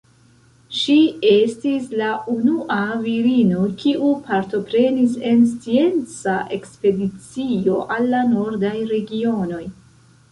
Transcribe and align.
Ŝi 0.75 0.93
estis 1.31 1.89
la 1.97 2.05
unua 2.35 2.77
virino 3.03 3.67
kiu 3.83 4.07
partoprenis 4.29 5.13
en 5.33 5.43
scienca 5.51 6.33
ekspedicio 6.57 7.77
al 7.97 8.09
la 8.15 8.23
nordaj 8.31 8.73
regionoj. 8.95 9.61